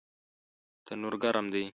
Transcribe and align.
تنور 0.85 1.13
ګرم 1.23 1.45
دی 1.53 1.63